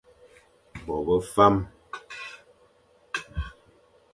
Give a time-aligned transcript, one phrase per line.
[0.85, 1.55] Bo be fam.